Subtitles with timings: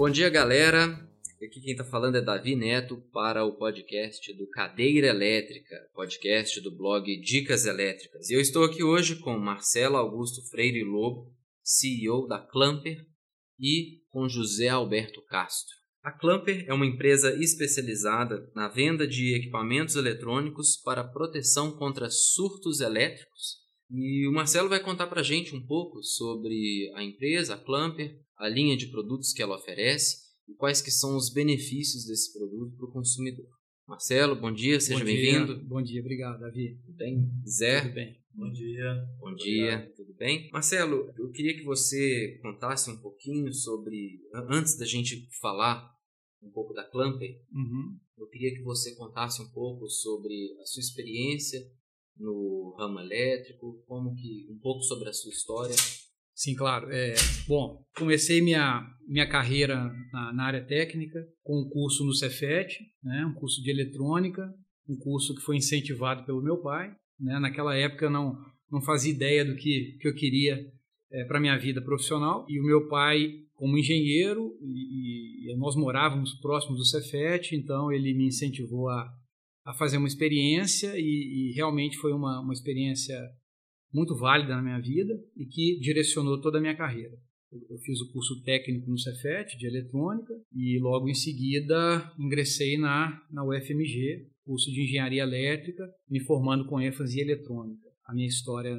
[0.00, 0.98] Bom dia, galera.
[1.44, 6.74] Aqui quem está falando é Davi Neto para o podcast do Cadeira Elétrica, podcast do
[6.74, 8.30] blog Dicas Elétricas.
[8.30, 11.30] E eu estou aqui hoje com Marcelo Augusto Freire Lobo,
[11.62, 12.96] CEO da Clamper,
[13.58, 15.76] e com José Alberto Castro.
[16.02, 22.80] A Clamper é uma empresa especializada na venda de equipamentos eletrônicos para proteção contra surtos
[22.80, 23.58] elétricos.
[23.90, 28.16] E o Marcelo vai contar para a gente um pouco sobre a empresa, a Clamper,
[28.36, 32.76] a linha de produtos que ela oferece e quais que são os benefícios desse produto
[32.76, 33.48] para o consumidor.
[33.88, 35.58] Marcelo, bom dia, seja bem-vindo.
[35.64, 36.78] Bom dia, obrigado, Davi.
[36.86, 37.28] Tudo bem?
[37.44, 37.80] Zé?
[37.80, 38.20] Tudo bem.
[38.32, 39.08] Bom dia.
[39.18, 40.48] Bom dia, tudo bem?
[40.52, 45.92] Marcelo, eu queria que você contasse um pouquinho sobre, antes da gente falar
[46.40, 47.98] um pouco da Clamper, uhum.
[48.16, 51.60] eu queria que você contasse um pouco sobre a sua experiência
[52.20, 55.74] no ramo elétrico, como que um pouco sobre a sua história
[56.40, 56.90] Sim, claro.
[56.90, 57.12] É,
[57.46, 63.26] bom, comecei minha, minha carreira na, na, área técnica com um curso no Cefet, né,
[63.26, 64.50] um curso de eletrônica,
[64.88, 66.96] um curso que foi incentivado pelo meu pai.
[67.20, 68.38] Né, naquela época eu não,
[68.72, 70.66] não fazia ideia do que, que eu queria
[71.12, 72.46] é, para minha vida profissional.
[72.48, 78.14] E o meu pai, como engenheiro, e, e nós morávamos próximos do Cefet, então ele
[78.14, 79.12] me incentivou a,
[79.64, 83.18] a fazer uma experiência e, e realmente foi uma, uma experiência
[83.92, 87.16] muito válida na minha vida e que direcionou toda a minha carreira.
[87.52, 93.20] Eu fiz o curso técnico no Cefet de eletrônica e logo em seguida ingressei na,
[93.28, 97.88] na UFMG, curso de engenharia elétrica, me formando com ênfase em eletrônica.
[98.06, 98.76] A minha história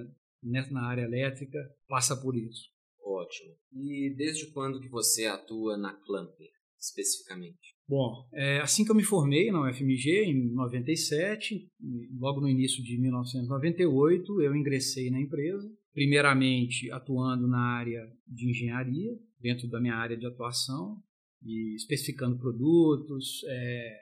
[0.71, 2.69] na área elétrica passa por isso.
[3.03, 3.53] Ótimo.
[3.73, 6.49] E desde quando que você atua na Clamper,
[6.81, 7.75] especificamente?
[7.87, 11.69] Bom, é, assim que eu me formei na UFMG, em 97,
[12.17, 19.11] logo no início de 1998, eu ingressei na empresa, primeiramente atuando na área de engenharia,
[19.39, 21.01] dentro da minha área de atuação,
[21.43, 23.99] e especificando produtos, é,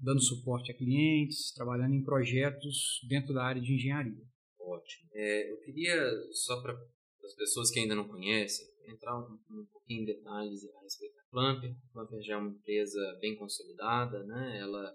[0.00, 4.24] dando suporte a clientes, trabalhando em projetos dentro da área de engenharia.
[4.58, 5.10] Ótimo.
[5.14, 10.02] É, eu queria, só para as pessoas que ainda não conhecem, entrar um, um pouquinho
[10.02, 14.58] em detalhes a respeito A Clamper já é uma empresa bem consolidada, né?
[14.60, 14.94] Ela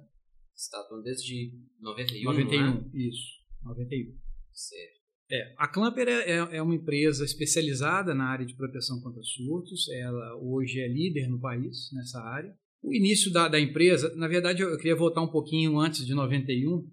[0.56, 2.98] está atuando desde 91, 91, é?
[2.98, 4.18] isso, 91.
[4.52, 5.04] Certo.
[5.32, 9.90] É, a Clamper é, é, é uma empresa especializada na área de proteção contra surtos.
[9.90, 12.54] Ela hoje é líder no país nessa área.
[12.84, 16.86] O início da, da empresa, na verdade, eu queria voltar um pouquinho antes de 91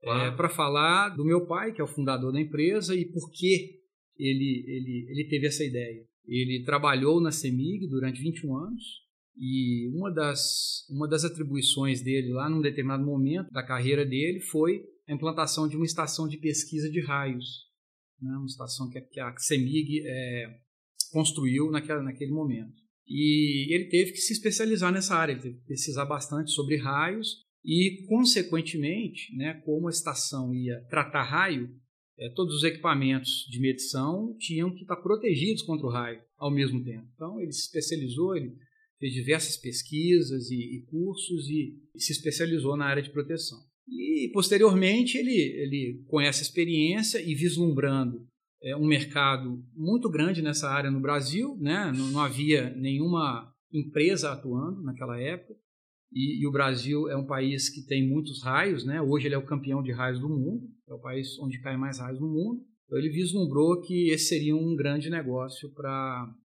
[0.00, 0.32] claro.
[0.32, 3.80] é, para falar do meu pai, que é o fundador da empresa, e por que
[4.16, 6.06] ele, ele, ele teve essa ideia.
[6.26, 9.02] Ele trabalhou na CEMIG durante 21 anos
[9.36, 14.84] e uma das, uma das atribuições dele lá num determinado momento da carreira dele foi
[15.08, 17.44] a implantação de uma estação de pesquisa de raios,
[18.20, 18.30] né?
[18.36, 20.60] uma estação que, que a CEMIG é,
[21.10, 22.82] construiu naquela, naquele momento.
[23.06, 27.44] E ele teve que se especializar nessa área, ele teve que pesquisar bastante sobre raios
[27.64, 31.68] e, consequentemente, né, como a estação ia tratar raio,
[32.22, 36.82] é, todos os equipamentos de medição tinham que estar protegidos contra o raio ao mesmo
[36.84, 37.08] tempo.
[37.14, 38.54] Então, ele se especializou, ele
[39.00, 43.58] fez diversas pesquisas e, e cursos e, e, se especializou na área de proteção.
[43.88, 48.24] E, posteriormente, ele, ele com essa experiência e vislumbrando
[48.62, 51.92] é, um mercado muito grande nessa área no Brasil, né?
[51.92, 55.54] não, não havia nenhuma empresa atuando naquela época,
[56.14, 59.00] e, e, o Brasil é um país que tem muitos raios, né?
[59.00, 61.98] Hoje ele é o campeão de raios do mundo, é o país onde cai mais
[61.98, 62.62] raios no mundo.
[62.86, 66.36] Então ele vislumbrou que esse seria um grande negócio para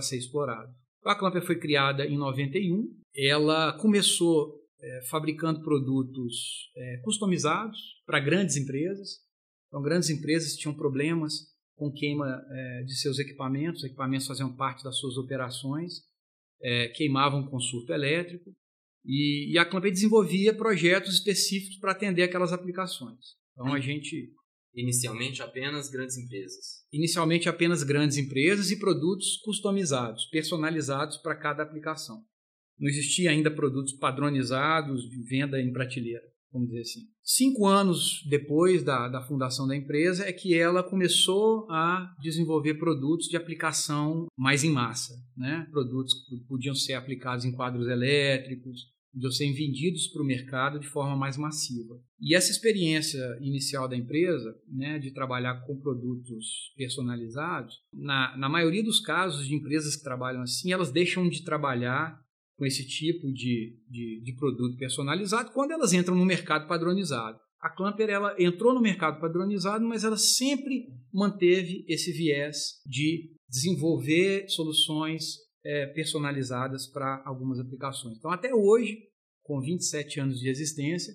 [0.00, 0.72] ser explorado.
[1.04, 2.94] A Clamper foi criada em 91.
[3.14, 9.20] Ela começou é, fabricando produtos é, customizados para grandes empresas.
[9.66, 11.32] Então, grandes empresas tinham problemas
[11.76, 16.02] com queima é, de seus equipamentos, os equipamentos faziam parte das suas operações,
[16.60, 18.54] é, queimavam com surto elétrico.
[19.04, 23.36] E, e a Clampay desenvolvia projetos específicos para atender aquelas aplicações.
[23.60, 24.32] Então a gente
[24.74, 26.84] Inicialmente apenas grandes empresas.
[26.92, 32.22] Inicialmente apenas grandes empresas e produtos customizados, personalizados para cada aplicação.
[32.78, 36.22] Não existia ainda produtos padronizados de venda em prateleira,
[36.52, 37.00] vamos dizer assim.
[37.24, 43.26] Cinco anos depois da, da fundação da empresa é que ela começou a desenvolver produtos
[43.26, 45.66] de aplicação mais em massa, né?
[45.72, 48.86] Produtos que podiam ser aplicados em quadros elétricos,
[49.18, 52.00] de serem vendidos para o mercado de forma mais massiva.
[52.20, 58.82] E essa experiência inicial da empresa, né, de trabalhar com produtos personalizados, na, na maioria
[58.82, 62.20] dos casos de empresas que trabalham assim, elas deixam de trabalhar
[62.56, 67.38] com esse tipo de, de, de produto personalizado quando elas entram no mercado padronizado.
[67.60, 74.48] A Clamper ela entrou no mercado padronizado, mas ela sempre manteve esse viés de desenvolver
[74.48, 78.16] soluções é, personalizadas para algumas aplicações.
[78.16, 79.07] Então, até hoje,
[79.48, 81.14] com 27 anos de existência,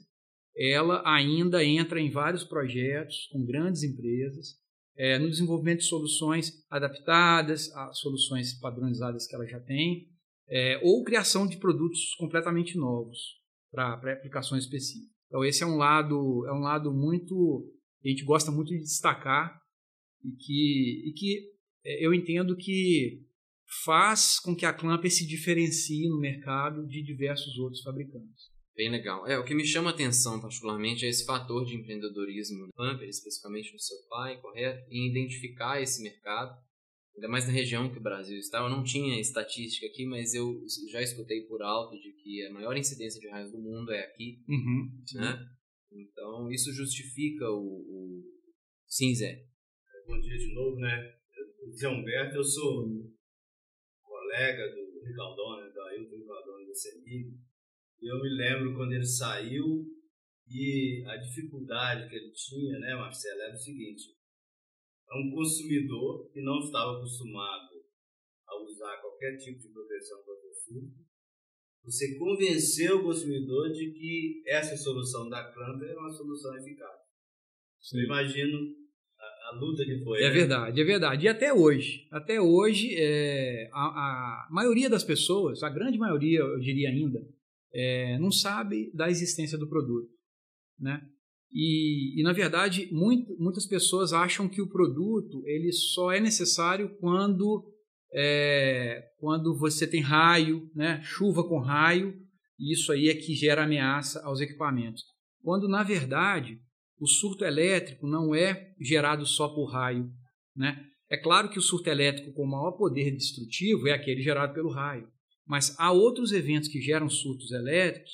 [0.57, 4.57] ela ainda entra em vários projetos com grandes empresas,
[4.97, 10.07] é, no desenvolvimento de soluções adaptadas a soluções padronizadas que ela já tem,
[10.50, 13.19] é, ou criação de produtos completamente novos
[13.71, 15.13] para aplicações específicas.
[15.27, 17.71] Então esse é um lado é um lado muito
[18.03, 19.59] a gente gosta muito de destacar
[20.24, 21.51] e que, e que
[21.86, 23.21] é, eu entendo que
[23.83, 28.51] faz com que a Clamper se diferencie no mercado de diversos outros fabricantes.
[28.75, 29.27] Bem legal.
[29.27, 33.07] É, o que me chama a atenção particularmente é esse fator de empreendedorismo no Pamper,
[33.07, 34.83] especificamente no seu pai, correto?
[34.89, 36.57] Em identificar esse mercado,
[37.15, 38.59] ainda mais na região que o Brasil está.
[38.59, 40.59] Eu não tinha estatística aqui, mas eu
[40.91, 44.39] já escutei por alto de que a maior incidência de raios do mundo é aqui,
[44.49, 45.45] uhum, né?
[45.91, 47.61] Então, isso justifica o...
[47.61, 48.23] o...
[48.87, 49.45] Sim, Zé.
[50.07, 51.13] Bom dia de novo, né?
[51.77, 52.87] Zé Humberto, eu sou
[54.33, 57.38] colega do Ricardone, da Ailton Ricardone da CEMIG,
[58.01, 59.85] eu me lembro quando ele saiu
[60.50, 64.15] e a dificuldade que ele tinha, né, Marcelo, era o seguinte:
[65.07, 67.85] é um consumidor que não estava acostumado
[68.47, 71.06] a usar qualquer tipo de proteção contra o surto,
[71.83, 77.00] você convenceu o consumidor de que essa solução da Clamper é uma solução eficaz.
[77.79, 78.00] Sim.
[78.00, 78.82] Eu imagino
[79.51, 80.19] a, luta que foi.
[80.19, 80.29] É né?
[80.31, 81.25] verdade, é verdade.
[81.25, 86.59] E até hoje, até hoje, é, a, a maioria das pessoas, a grande maioria, eu
[86.59, 87.19] diria ainda,
[87.73, 90.09] é, não sabe da existência do produto,
[90.79, 91.01] né?
[91.51, 96.89] E, e na verdade, muito, muitas pessoas acham que o produto ele só é necessário
[96.99, 97.63] quando
[98.11, 101.01] é, quando você tem raio, né?
[101.03, 102.15] Chuva com raio,
[102.59, 105.03] e isso aí é que gera ameaça aos equipamentos.
[105.41, 106.59] Quando na verdade
[106.99, 110.11] o surto elétrico não é gerado só por raio,
[110.55, 110.85] né?
[111.09, 115.07] É claro que o surto elétrico com maior poder destrutivo é aquele gerado pelo raio.
[115.45, 118.11] Mas há outros eventos que geram surtos elétricos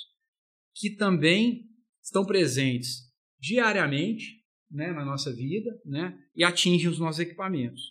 [0.75, 1.69] que também
[2.03, 3.09] estão presentes
[3.39, 4.39] diariamente
[4.69, 7.81] né, na nossa vida né, e atingem os nossos equipamentos.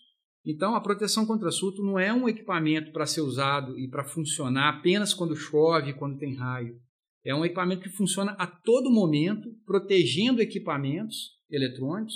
[0.44, 4.68] Então, a proteção contra surto não é um equipamento para ser usado e para funcionar
[4.70, 6.80] apenas quando chove, quando tem raio.
[7.24, 12.14] É um equipamento que funciona a todo momento, protegendo equipamentos eletrônicos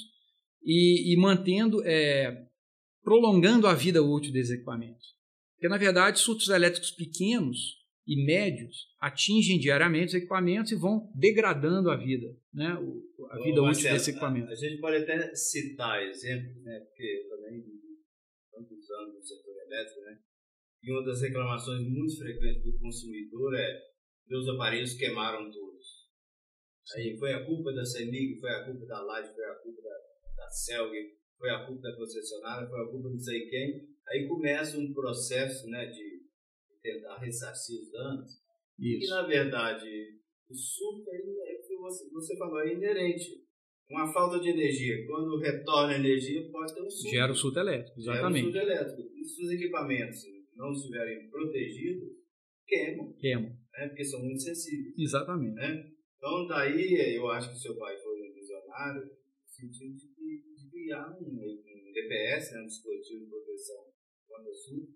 [0.62, 2.46] e, e mantendo, é,
[3.02, 5.06] prolongando a vida útil desses equipamentos.
[5.54, 11.90] Porque, na verdade, surtos elétricos pequenos e médios atingem diariamente os equipamentos e vão degradando
[11.90, 12.76] a vida, né?
[13.30, 14.48] a vida Ô, útil desse equipamento.
[14.48, 16.80] A, a, gente pode até citar exemplos, né?
[16.80, 17.62] porque também
[18.50, 20.18] tantos anos no setor elétrico, né?
[20.82, 23.91] e uma das reclamações muito frequentes do consumidor é
[24.32, 26.08] meus aparelhos queimaram todos.
[26.96, 30.34] Aí foi a culpa da CEMIG, foi a culpa da Light, foi a culpa da,
[30.36, 30.92] da Celg,
[31.38, 33.88] foi a culpa da concessionária, foi a culpa de não sei quem.
[34.08, 36.22] Aí começa um processo né, de
[36.82, 38.30] tentar ressarcir os danos.
[38.78, 39.04] Isso.
[39.04, 40.18] E, na verdade,
[40.48, 43.42] o surto é que você, você falou, é inerente.
[43.90, 47.14] Uma falta de energia, quando retorna a energia, pode ter um surto.
[47.14, 48.46] Gera o surto elétrico, exatamente.
[48.46, 49.12] Gera o surto elétrico.
[49.14, 50.22] E se os equipamentos
[50.56, 52.08] não estiverem protegidos,
[52.66, 53.12] queimam.
[53.18, 53.61] Queimam.
[53.72, 54.94] Né, porque são muito sensíveis.
[54.98, 55.54] Exatamente.
[55.54, 55.90] Né?
[56.16, 61.10] Então, daí, eu acho que seu pai foi um visionário no sentido de, de criar
[61.10, 63.92] um, um DPS, né, um dispositivo de proteção
[64.28, 64.88] quando sul,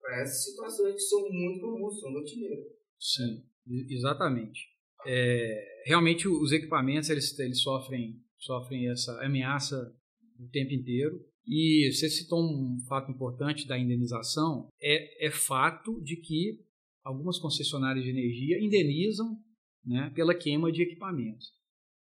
[0.00, 2.66] para essas situações que são muito comuns, são rotineiras.
[2.98, 3.44] Sim,
[3.90, 4.60] exatamente.
[5.06, 9.94] É, realmente os equipamentos eles, eles sofrem, sofrem essa ameaça
[10.38, 11.24] o tempo inteiro.
[11.46, 16.60] E você citou um fato importante da indenização, é, é fato de que
[17.08, 19.38] algumas concessionárias de energia indenizam
[19.84, 21.46] né, pela queima de equipamentos.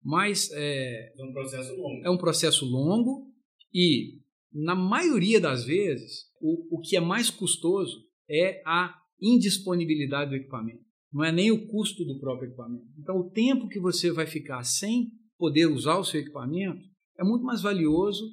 [0.02, 2.06] Mas é, é um processo longo.
[2.06, 3.34] É um processo longo
[3.74, 4.22] e,
[4.54, 10.84] na maioria das vezes, o, o que é mais custoso é a indisponibilidade do equipamento.
[11.12, 12.88] Não é nem o custo do próprio equipamento.
[12.98, 16.82] Então, o tempo que você vai ficar sem poder usar o seu equipamento
[17.20, 18.24] é muito mais valioso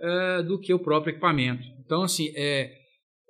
[0.00, 1.64] é, do que o próprio equipamento.
[1.84, 2.79] Então, assim, é,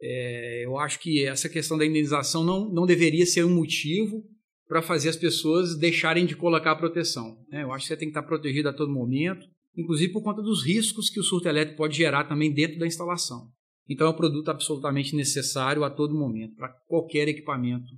[0.02, 4.24] é, eu acho que essa questão da indenização não, não deveria ser um motivo
[4.66, 7.44] para fazer as pessoas deixarem de colocar a proteção.
[7.48, 7.62] Né?
[7.62, 10.64] Eu acho que você tem que estar protegido a todo momento, inclusive por conta dos
[10.64, 13.50] riscos que o surto elétrico pode gerar também dentro da instalação.
[13.88, 17.90] Então é um produto absolutamente necessário a todo momento, para qualquer equipamento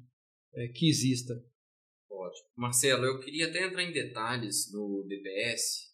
[0.54, 1.34] é, que exista.
[2.10, 2.48] Ótimo.
[2.56, 5.90] Marcelo, eu queria até entrar em detalhes no DPS,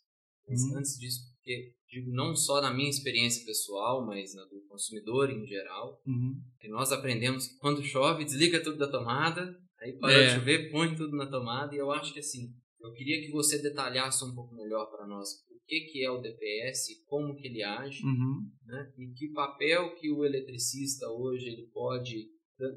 [0.48, 0.78] mas hum.
[0.78, 5.46] antes disso, porque digo não só na minha experiência pessoal, mas na do consumidor em
[5.46, 6.34] geral, uhum.
[6.60, 10.26] que nós aprendemos que quando chove, desliga tudo da tomada, aí para é.
[10.26, 13.60] de chover, põe tudo na tomada, e eu acho que assim, eu queria que você
[13.60, 15.28] detalhasse um pouco melhor para nós
[15.68, 18.50] que, que é o DPS, como que ele age, uhum.
[18.64, 18.90] né?
[18.96, 22.30] e que papel que o eletricista hoje ele pode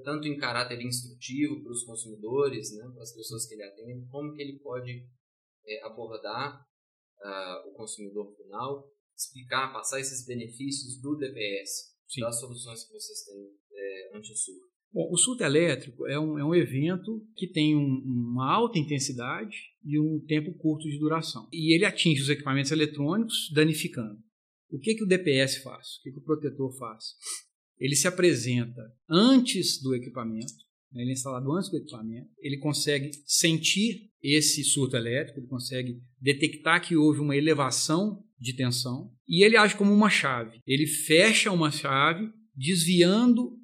[0.03, 4.31] tanto em caráter instrutivo para os consumidores, né, para as pessoas que ele atende, como
[4.31, 5.07] que ele pode
[5.65, 6.63] é, abordar
[7.19, 8.87] uh, o consumidor final,
[9.25, 12.21] explicar, passar esses benefícios do DPS, Sim.
[12.21, 14.71] das soluções que vocês têm é, anti-surto.
[14.93, 19.57] Bom, o surto elétrico é um, é um evento que tem um, uma alta intensidade
[19.85, 21.47] e um tempo curto de duração.
[21.51, 24.19] E ele atinge os equipamentos eletrônicos, danificando.
[24.69, 25.97] O que, que o DPS faz?
[25.97, 27.15] O que, que o protetor faz?
[27.79, 30.53] Ele se apresenta antes do equipamento,
[30.91, 31.01] né?
[31.01, 36.85] ele é instalado antes do equipamento, ele consegue sentir esse surto elétrico, ele consegue detectar
[36.85, 40.59] que houve uma elevação de tensão e ele age como uma chave.
[40.65, 43.55] Ele fecha uma chave, desviando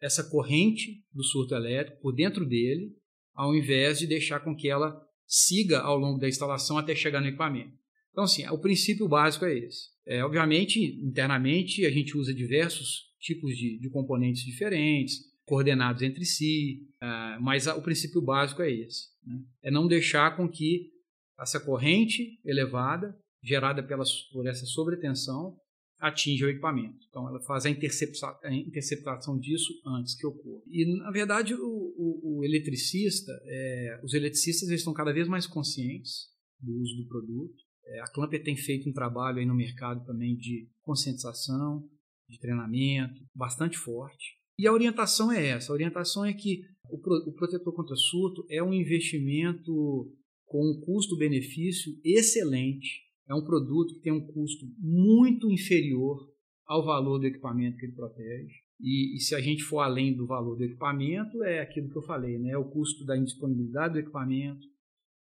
[0.00, 2.92] essa corrente do surto elétrico por dentro dele,
[3.34, 7.28] ao invés de deixar com que ela siga ao longo da instalação até chegar no
[7.28, 7.74] equipamento.
[8.10, 9.88] Então, assim, o princípio básico é esse.
[10.06, 16.86] É, obviamente, internamente, a gente usa diversos tipos de, de componentes diferentes, coordenados entre si,
[17.02, 19.08] uh, mas a, o princípio básico é esse.
[19.24, 19.38] Né?
[19.64, 20.90] É não deixar com que
[21.38, 25.56] essa corrente elevada, gerada pela, por essa sobretensão,
[25.98, 26.98] atinge o equipamento.
[27.08, 30.62] Então, ela faz a, intercepta, a interceptação disso antes que ocorra.
[30.66, 36.28] E, na verdade, o, o, o eletricista, é, os eletricistas estão cada vez mais conscientes
[36.60, 37.56] do uso do produto.
[37.86, 41.88] É, a Clamper tem feito um trabalho aí no mercado também de conscientização,
[42.28, 44.36] de treinamento, bastante forte.
[44.58, 48.44] E a orientação é essa: a orientação é que o, pro, o protetor contra surto
[48.50, 50.12] é um investimento
[50.44, 56.32] com um custo-benefício excelente é um produto que tem um custo muito inferior
[56.64, 58.54] ao valor do equipamento que ele protege.
[58.80, 62.02] E, e, se a gente for além do valor do equipamento, é aquilo que eu
[62.02, 62.50] falei, né?
[62.50, 64.66] É o custo da indisponibilidade do equipamento,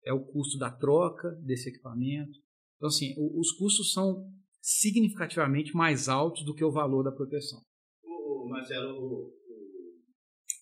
[0.04, 2.32] é o custo da troca desse equipamento.
[2.76, 4.26] Então, assim, o, os custos são
[4.60, 7.60] significativamente mais altos do que o valor da proteção.
[8.02, 9.28] O, o Marcelo, o,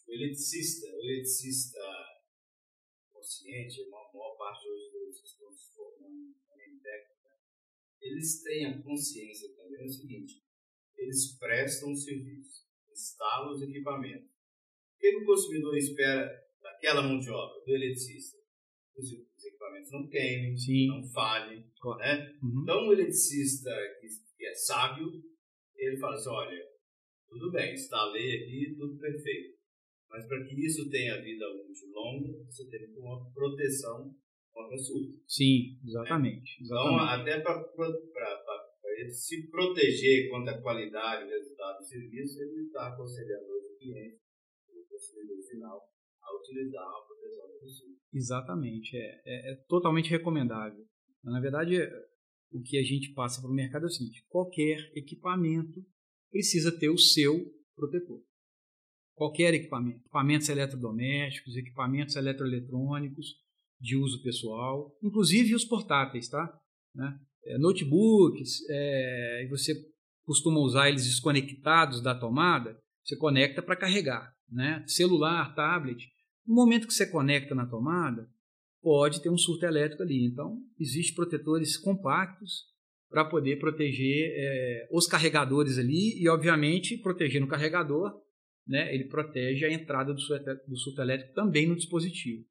[0.09, 1.79] o eletricista, o eletricista
[3.13, 6.35] consciente, a maior parte hoje dos estão se formando
[8.01, 10.43] eles têm a consciência também do seguinte:
[10.97, 14.29] eles prestam serviço, instalam os equipamentos.
[14.29, 16.31] O que o consumidor espera
[16.63, 18.39] daquela mão de obra, do eletricista?
[18.97, 20.89] Os equipamentos não queimem, Sim.
[20.89, 21.61] não falhem.
[21.99, 22.39] Né?
[22.43, 22.63] Uhum.
[22.63, 23.71] Então, o eletricista
[24.37, 25.11] que é sábio,
[25.77, 26.71] ele fala assim: olha,
[27.29, 29.59] tudo bem, instalei aqui, tudo perfeito.
[30.09, 33.01] Mas para que isso tenha vida útil longa, você tem que ter
[34.69, 36.63] proteção Sim, exatamente.
[36.63, 37.31] Então, exatamente.
[37.31, 37.71] até para
[38.99, 44.21] ele se proteger contra a qualidade resultado do serviço, ele está aconselhando o cliente,
[44.69, 45.81] o consumidor final,
[46.23, 47.97] a utilizar a proteção do consumo.
[48.13, 50.85] Exatamente, é, é, é totalmente recomendável.
[51.25, 51.77] Na verdade,
[52.53, 55.85] o que a gente passa para o mercado é o seguinte: qualquer equipamento
[56.31, 58.23] precisa ter o seu protetor.
[59.15, 63.37] Qualquer equipamento, equipamentos eletrodomésticos, equipamentos eletroeletrônicos,
[63.81, 66.53] de uso pessoal, inclusive os portáteis, tá?
[66.95, 67.19] Né?
[67.47, 69.75] É, notebooks, é, você
[70.25, 74.85] costuma usar eles desconectados da tomada, você conecta para carregar, né?
[74.87, 76.07] Celular, tablet,
[76.47, 78.29] no momento que você conecta na tomada,
[78.83, 80.25] pode ter um surto elétrico ali.
[80.25, 82.65] Então, existem protetores compactos
[83.09, 88.13] para poder proteger é, os carregadores ali e, obviamente, protegendo o carregador,
[88.67, 92.45] né, ele protege a entrada do surto, do surto elétrico também no dispositivo.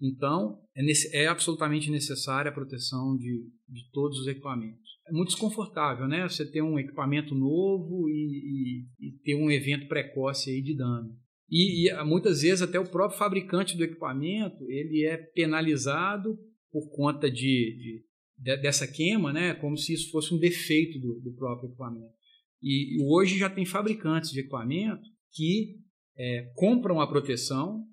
[0.00, 4.96] Então, é, nesse, é absolutamente necessária a proteção de, de, todos os equipamentos.
[5.08, 6.28] É muito desconfortável, né?
[6.28, 11.16] Você ter um equipamento novo e, e, e ter um evento precoce aí de dano.
[11.48, 16.36] E, e, muitas vezes até o próprio fabricante do equipamento ele é penalizado
[16.70, 18.04] por conta de, de,
[18.38, 19.54] de dessa queima, né?
[19.54, 22.14] Como se isso fosse um defeito do, do próprio equipamento.
[22.62, 25.76] E, hoje já tem fabricantes de equipamento que
[26.18, 27.84] é, compram a proteção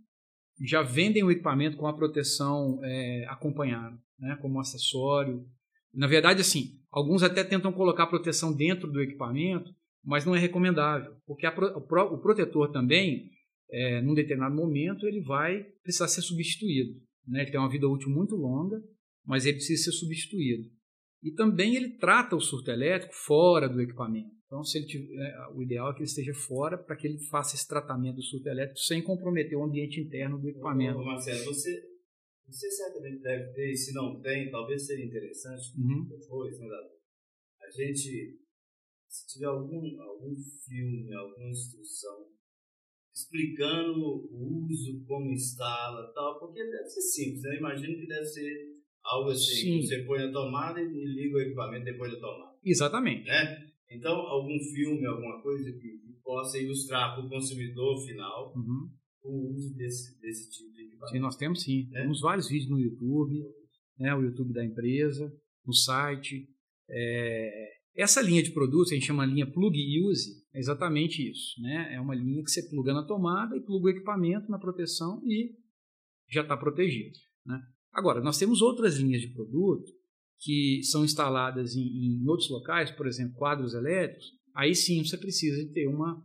[0.64, 5.46] já vendem o equipamento com a proteção é, acompanhada, né, como acessório.
[5.94, 11.16] Na verdade, assim, alguns até tentam colocar proteção dentro do equipamento, mas não é recomendável,
[11.26, 13.30] porque o, protetor também,
[13.72, 17.00] é, num determinado momento, ele vai precisar ser substituído.
[17.28, 17.42] Né?
[17.42, 18.82] Ele tem uma vida útil muito longa,
[19.26, 20.70] mas ele precisa ser substituído.
[21.22, 24.32] E também ele trata o surto elétrico fora do equipamento.
[24.54, 27.18] Então, se ele tiver, é, o ideal é que ele esteja fora para que ele
[27.26, 31.00] faça esse tratamento do surto elétrico sem comprometer o ambiente interno do equipamento.
[31.00, 31.84] Ô, Marcelo, você,
[32.46, 36.06] você certamente deve ter, e se não tem, talvez seria interessante uhum.
[36.08, 36.68] depois, né,
[37.64, 38.40] a gente,
[39.08, 42.28] se tiver algum, algum filme, alguma instrução
[43.12, 47.58] explicando o uso, como instala tal, porque deve ser simples, né?
[47.58, 48.52] Imagino que deve ser
[49.04, 49.82] algo assim, Sim.
[49.82, 52.58] você põe a tomada e liga o equipamento depois da tomada.
[52.64, 53.26] Exatamente.
[53.26, 53.73] Né?
[53.96, 58.90] Então, algum filme, alguma coisa que, possa ilustrar para o consumidor final Uhum.
[59.26, 61.12] o uso desse, desse tipo de equipamento.
[61.12, 61.90] Sim, nós temos sim.
[61.94, 62.02] É?
[62.02, 63.44] Temos vários vídeos no YouTube,
[64.00, 65.32] né, o YouTube da empresa,
[65.66, 66.48] no site.
[66.90, 71.62] É, essa linha de produtos, a gente chama linha Plug Use, é exatamente isso.
[71.62, 71.94] Né?
[71.94, 75.52] É uma linha que você pluga na tomada e pluga o equipamento na proteção e
[76.32, 77.18] já está protegido.
[77.46, 77.62] Né?
[77.92, 79.92] Agora, nós temos outras linhas de produto
[80.44, 85.64] que são instaladas em, em outros locais, por exemplo, quadros elétricos, aí sim você precisa
[85.64, 86.22] de ter uma,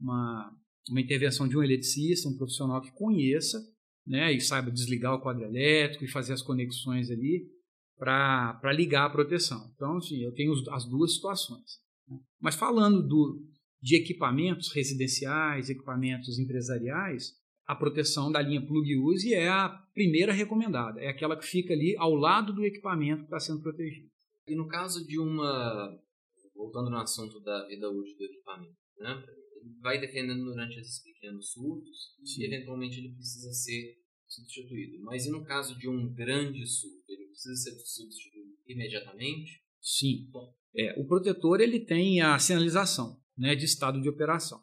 [0.00, 0.52] uma,
[0.90, 3.58] uma intervenção de um eletricista, um profissional que conheça
[4.06, 7.48] né, e saiba desligar o quadro elétrico e fazer as conexões ali
[7.96, 9.70] para ligar a proteção.
[9.76, 11.78] Então, assim, eu tenho as duas situações.
[12.08, 12.18] Né?
[12.40, 13.46] Mas falando do,
[13.80, 17.32] de equipamentos residenciais, equipamentos empresariais,
[17.66, 21.96] a proteção da linha Plug Use é a primeira recomendada, é aquela que fica ali
[21.96, 24.10] ao lado do equipamento que está sendo protegido.
[24.46, 25.98] E no caso de uma.
[26.54, 29.24] Voltando no assunto da vida útil do equipamento, né?
[29.80, 32.42] Vai defendendo durante esses pequenos surtos Sim.
[32.42, 33.96] e eventualmente ele precisa ser
[34.28, 35.02] substituído.
[35.02, 39.62] Mas e no caso de um grande surto, ele precisa ser substituído imediatamente?
[39.80, 40.30] Sim.
[40.74, 44.62] É, o protetor ele tem a sinalização né, de estado de operação.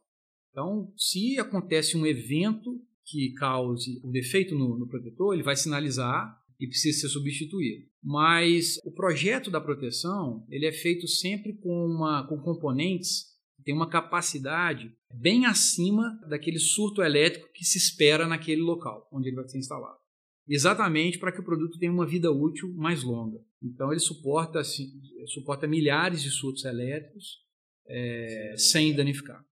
[0.51, 6.37] Então, se acontece um evento que cause o defeito no, no protetor, ele vai sinalizar
[6.59, 7.87] e precisa ser substituído.
[8.03, 13.73] Mas o projeto da proteção ele é feito sempre com, uma, com componentes que têm
[13.73, 19.47] uma capacidade bem acima daquele surto elétrico que se espera naquele local onde ele vai
[19.47, 19.97] ser instalado.
[20.47, 23.39] Exatamente para que o produto tenha uma vida útil mais longa.
[23.61, 24.87] Então ele suporta, assim,
[25.27, 27.37] suporta milhares de surtos elétricos
[27.87, 29.43] é, sem danificar.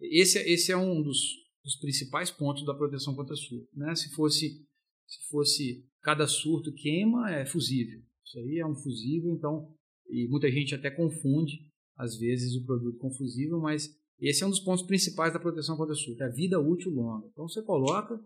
[0.00, 3.68] Esse, esse é um dos, dos principais pontos da proteção contra surto.
[3.74, 3.94] Né?
[3.94, 4.64] Se fosse
[5.06, 8.00] se fosse cada surto queima é fusível.
[8.24, 9.72] Isso aí é um fusível, então
[10.08, 11.66] e muita gente até confunde
[11.96, 15.76] às vezes o produto com fusível, mas esse é um dos pontos principais da proteção
[15.76, 17.26] contra surto, é a vida útil longa.
[17.28, 18.20] Então você coloca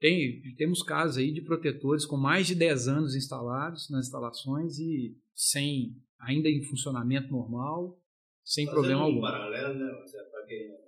[0.00, 5.16] tem temos casos aí de protetores com mais de 10 anos instalados nas instalações e
[5.34, 8.00] sem ainda em funcionamento normal,
[8.44, 9.20] sem Fazendo problema um algum.
[9.20, 9.86] paralelo, né?
[10.30, 10.87] Para quem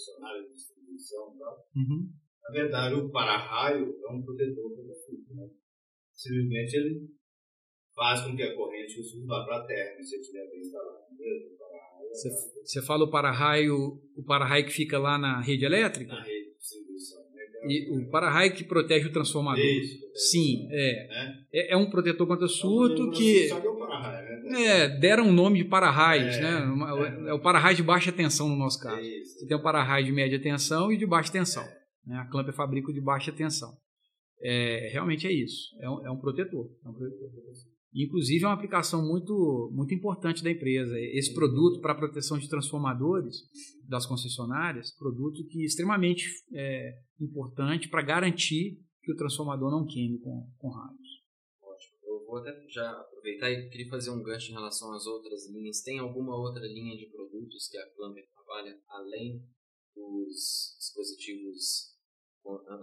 [0.00, 1.68] funcionário de distribuição e tal.
[1.76, 2.12] Uhum.
[2.42, 5.48] Na verdade, o para-raio é um protetor contra surto, né?
[6.12, 7.08] Simplesmente ele
[7.94, 11.00] faz com que a corrente do vá para a terra, se ele estiver bem instalado.
[11.20, 16.14] É Você, fala o para-raio, o para-raio que fica lá na rede elétrica?
[16.14, 16.39] na rede?
[17.64, 19.62] E o para-raio que protege o transformador.
[19.62, 21.06] Isso, Sim, é.
[21.08, 21.34] Né?
[21.52, 24.64] É, é um protetor contra surto que Só que é o para-raio, né?
[24.64, 27.26] é, deram o nome de para-raios, É, né?
[27.26, 27.30] É.
[27.30, 29.00] É o para-raio de baixa tensão no nosso caso.
[29.00, 29.40] Isso.
[29.40, 31.64] Você tem o para-raio de média tensão e de baixa tensão.
[32.06, 32.16] Né?
[32.16, 33.70] A Clamp fabrica o de baixa tensão.
[34.42, 35.68] É, realmente é isso.
[35.80, 36.66] É um, é um protetor.
[36.84, 37.30] É um protetor.
[37.92, 40.94] Inclusive é uma aplicação muito, muito importante da empresa.
[40.98, 43.36] Esse produto para proteção de transformadores
[43.88, 50.20] das concessionárias, produto que é extremamente é, importante para garantir que o transformador não queime
[50.20, 51.20] com, com raios.
[51.60, 51.96] Ótimo.
[52.04, 55.82] Eu vou até já aproveitar e queria fazer um gancho em relação às outras linhas.
[55.82, 59.42] Tem alguma outra linha de produtos que a Clamper trabalha além
[59.96, 61.90] dos dispositivos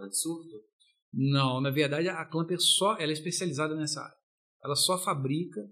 [0.02, 0.62] anti-surto?
[1.12, 4.17] Não, na verdade a Clamper só ela é especializada nessa área.
[4.68, 5.66] Ela só fabrica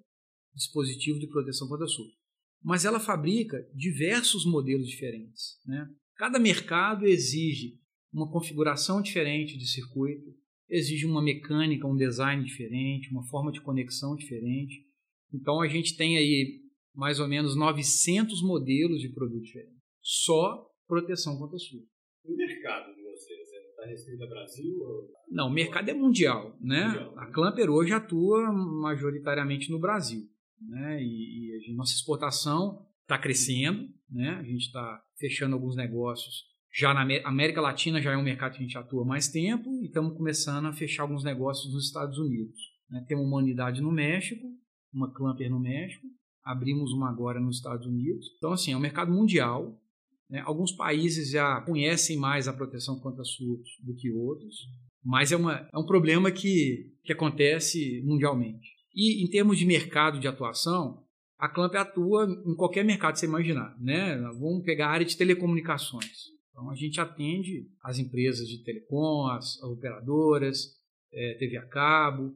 [0.54, 2.16] dispositivo de proteção contra surto.
[2.62, 5.61] Mas ela fabrica diversos modelos diferentes.
[5.66, 5.87] Né?
[6.16, 7.78] Cada mercado exige
[8.11, 10.35] uma configuração diferente de circuito,
[10.66, 14.82] exige uma mecânica, um design diferente, uma forma de conexão diferente.
[15.30, 16.62] Então a gente tem aí
[16.94, 19.76] mais ou menos 900 modelos de produto diferentes.
[20.00, 21.87] Só proteção contra surto.
[22.24, 24.78] O mercado de vocês está restrito ao Brasil?
[24.80, 25.10] Ou...
[25.30, 26.86] Não, o mercado é mundial, né?
[26.88, 27.18] Mundial.
[27.18, 30.22] A Clamper hoje atua majoritariamente no Brasil,
[30.60, 31.02] né?
[31.02, 34.30] E, e nossa exportação está crescendo, né?
[34.30, 36.44] A gente está fechando alguns negócios.
[36.74, 39.70] Já na Amé- América Latina já é um mercado que a gente atua mais tempo
[39.82, 42.58] e estamos começando a fechar alguns negócios nos Estados Unidos.
[42.90, 43.04] Né?
[43.08, 44.46] Temos uma unidade no México,
[44.92, 46.06] uma Clamper no México,
[46.44, 48.26] abrimos uma agora nos Estados Unidos.
[48.36, 49.80] Então, assim, é um mercado mundial.
[50.28, 50.42] Né?
[50.44, 54.56] Alguns países já conhecem mais a proteção contra surtos do que outros,
[55.04, 58.68] mas é, uma, é um problema que, que acontece mundialmente.
[58.94, 61.04] E em termos de mercado de atuação,
[61.38, 63.76] a Clamp atua em qualquer mercado você imaginar.
[63.78, 64.16] Né?
[64.38, 66.34] Vamos pegar a área de telecomunicações.
[66.50, 70.74] Então, a gente atende as empresas de telecom, as, as operadoras,
[71.12, 72.34] eh, TV a cabo.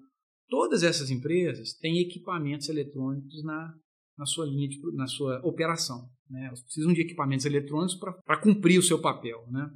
[0.48, 3.74] Todas essas empresas têm equipamentos eletrônicos na,
[4.18, 6.10] na sua linha, de, na sua operação.
[6.30, 6.46] Né?
[6.46, 9.44] Elas precisam de equipamentos eletrônicos para cumprir o seu papel.
[9.50, 9.68] Né?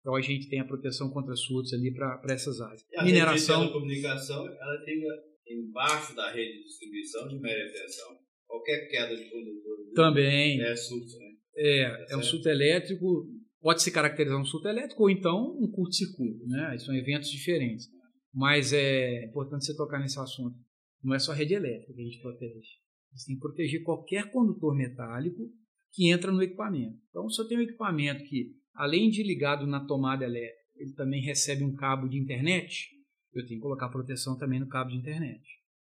[0.00, 2.82] Então a gente tem a proteção contra surtos ali para essas áreas.
[2.90, 5.06] E a Mineração, telecomunicação, ela fica
[5.46, 8.16] embaixo da rede de distribuição de média tensão.
[8.46, 11.30] Qualquer queda de condutor também, é surto, né?
[11.56, 13.28] É, é um surto elétrico,
[13.60, 16.76] pode se caracterizar um surto elétrico ou então um curto-circuito, né?
[16.78, 17.86] São eventos diferentes.
[18.32, 20.56] Mas é importante você tocar nesse assunto.
[21.02, 22.68] Não é só a rede elétrica que a gente protege.
[23.12, 25.50] Você tem que proteger qualquer condutor metálico
[25.92, 26.98] que entra no equipamento.
[27.08, 31.22] Então, se eu tenho um equipamento que, além de ligado na tomada elétrica, ele também
[31.22, 32.88] recebe um cabo de internet,
[33.34, 35.42] eu tenho que colocar proteção também no cabo de internet.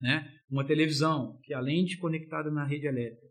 [0.01, 0.29] Né?
[0.51, 3.31] Uma televisão, que além de conectada na rede elétrica,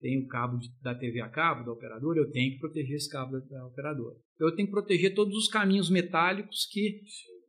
[0.00, 3.08] tem o cabo de, da TV a cabo, da operadora, eu tenho que proteger esse
[3.08, 4.16] cabo da, da operadora.
[4.34, 7.00] Então, eu tenho que proteger todos os caminhos metálicos que,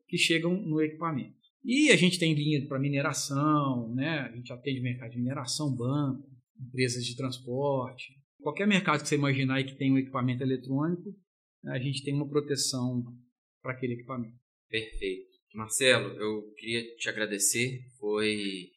[0.07, 1.37] que chegam no equipamento.
[1.63, 4.19] E a gente tem linha para mineração, né?
[4.19, 8.18] a gente atende mercado de mineração, banco, empresas de transporte.
[8.41, 11.13] Qualquer mercado que você imaginar aí que tem um equipamento eletrônico,
[11.65, 13.03] a gente tem uma proteção
[13.61, 14.37] para aquele equipamento.
[14.69, 15.29] Perfeito.
[15.53, 17.81] Marcelo, eu queria te agradecer.
[17.99, 18.69] Foi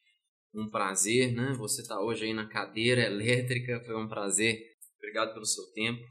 [0.55, 1.55] um prazer, né?
[1.59, 4.59] Você está hoje aí na cadeira elétrica, foi um prazer.
[4.98, 6.03] Obrigado pelo seu tempo.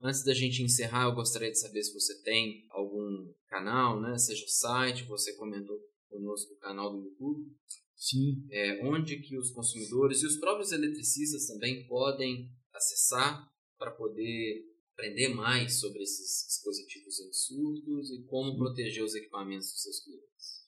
[0.00, 4.16] Antes da gente encerrar, eu gostaria de saber se você tem algum canal, né?
[4.18, 5.76] Seja o site, você comentou
[6.08, 7.50] conosco o canal do YouTube.
[7.94, 8.46] Sim.
[8.50, 12.50] É, onde que os consumidores e os próprios eletricistas também podem
[12.82, 19.82] acessar para poder aprender mais sobre esses dispositivos absurdos e como proteger os equipamentos dos
[19.82, 20.62] seus clientes.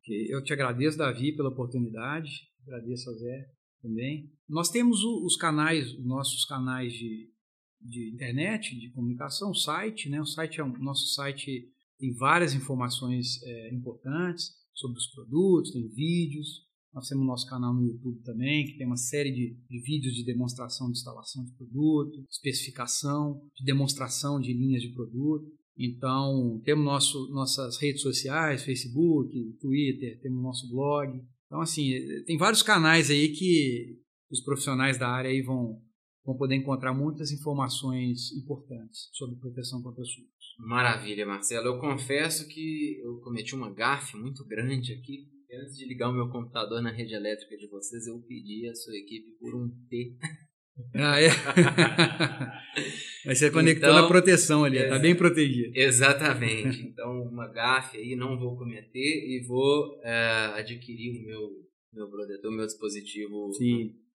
[0.00, 0.26] Okay.
[0.28, 2.30] Eu te agradeço, Davi, pela oportunidade.
[2.66, 4.30] Agradeço ao Zé também.
[4.48, 7.32] Nós temos os canais, os nossos canais de,
[7.80, 10.20] de internet, de comunicação, o site, né?
[10.20, 15.88] O site é um, nosso site tem várias informações é, importantes sobre os produtos, tem
[15.88, 16.66] vídeos.
[16.92, 20.14] Nós temos o nosso canal no YouTube também, que tem uma série de, de vídeos
[20.14, 25.46] de demonstração de instalação de produto, especificação, de demonstração de linhas de produto.
[25.76, 31.18] Então, temos nosso, nossas redes sociais, Facebook, Twitter, temos nosso blog.
[31.46, 31.92] Então, assim,
[32.26, 33.98] tem vários canais aí que
[34.30, 35.80] os profissionais da área aí vão,
[36.24, 40.56] vão poder encontrar muitas informações importantes sobre proteção contra surtos.
[40.58, 41.68] Maravilha, Marcelo.
[41.68, 45.26] Eu confesso que eu cometi uma gafe muito grande aqui.
[45.54, 48.96] Antes de ligar o meu computador na rede elétrica de vocês, eu pedi a sua
[48.96, 50.16] equipe por um T.
[50.94, 51.28] Ah, é?
[53.26, 55.70] Mas você conectou então, na proteção ali, está bem protegido.
[55.74, 56.80] Exatamente.
[56.80, 61.50] Então, uma gafe aí não vou cometer e vou uh, adquirir o meu,
[61.92, 63.50] meu protetor, meu dispositivo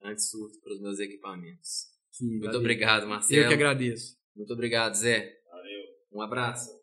[0.02, 1.90] anti-surto para os meus equipamentos.
[2.12, 2.60] Sim, Muito valeu.
[2.60, 3.44] obrigado, Marcelo.
[3.44, 4.18] Eu que agradeço.
[4.36, 5.38] Muito obrigado, Zé.
[6.12, 6.77] Um abraço.